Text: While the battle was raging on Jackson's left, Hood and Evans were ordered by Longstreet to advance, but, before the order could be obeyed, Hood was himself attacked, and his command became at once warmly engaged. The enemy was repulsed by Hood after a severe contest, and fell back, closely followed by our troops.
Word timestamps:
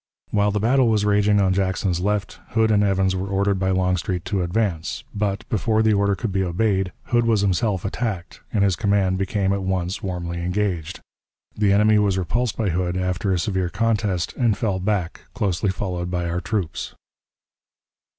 While 0.31 0.49
the 0.49 0.59
battle 0.59 0.87
was 0.87 1.05
raging 1.05 1.39
on 1.39 1.53
Jackson's 1.53 1.99
left, 1.99 2.39
Hood 2.53 2.71
and 2.71 2.83
Evans 2.83 3.15
were 3.15 3.27
ordered 3.29 3.59
by 3.59 3.69
Longstreet 3.69 4.25
to 4.25 4.41
advance, 4.41 5.03
but, 5.13 5.47
before 5.47 5.83
the 5.83 5.93
order 5.93 6.15
could 6.15 6.31
be 6.31 6.43
obeyed, 6.43 6.91
Hood 7.09 7.23
was 7.23 7.41
himself 7.41 7.85
attacked, 7.85 8.41
and 8.51 8.63
his 8.63 8.75
command 8.75 9.19
became 9.19 9.53
at 9.53 9.61
once 9.61 10.01
warmly 10.01 10.41
engaged. 10.41 11.01
The 11.55 11.71
enemy 11.71 11.99
was 11.99 12.17
repulsed 12.17 12.57
by 12.57 12.69
Hood 12.69 12.97
after 12.97 13.31
a 13.31 13.37
severe 13.37 13.69
contest, 13.69 14.33
and 14.35 14.57
fell 14.57 14.79
back, 14.79 15.25
closely 15.35 15.69
followed 15.69 16.09
by 16.09 16.27
our 16.27 16.41
troops. 16.41 16.95